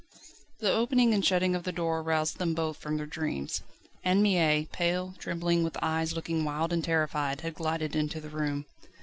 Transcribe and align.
The 0.61 0.71
opening 0.73 1.13
and 1.13 1.23
shutting 1.23 1.53
of 1.53 1.61
the 1.63 1.71
door 1.71 2.01
roused 2.01 2.39
them 2.39 2.55
both 2.55 2.77
from 2.77 2.97
their 2.97 3.05
dreams. 3.05 3.61
Anne 4.03 4.23
Mie, 4.23 4.67
pale, 4.71 5.13
trembling, 5.19 5.63
with 5.63 5.77
eyes 5.79 6.15
looking 6.15 6.43
wild 6.43 6.73
and 6.73 6.83
terrified, 6.83 7.41
had 7.41 7.53
glided 7.53 7.95
into 7.95 8.19
the 8.19 8.29
room. 8.29 8.65